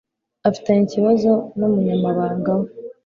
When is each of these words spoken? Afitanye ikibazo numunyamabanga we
Afitanye 0.49 0.81
ikibazo 0.85 1.31
numunyamabanga 1.57 2.51
we 2.59 2.67